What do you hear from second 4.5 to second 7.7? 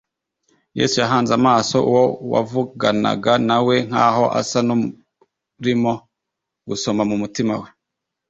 n’urimo gusoma mu mutima we.